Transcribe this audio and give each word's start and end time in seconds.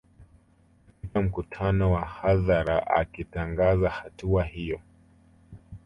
Katika 0.87 1.21
mkutano 1.21 1.91
wa 1.91 2.05
hadhara 2.05 2.87
akitangaza 2.87 3.89
hatua 3.89 4.43
hiyo 4.43 4.79